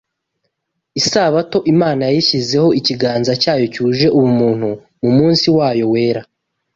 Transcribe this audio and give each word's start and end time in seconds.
Isabato 0.99 1.57
Imana 1.73 2.01
yayishyizeho 2.09 2.67
ikiganza 2.79 3.31
cyayo 3.41 3.65
cyuje 3.73 4.07
ubuntu. 4.19 4.69
Mu 5.01 5.11
munsi 5.17 5.45
wayo 5.57 5.85
wera 5.93 6.21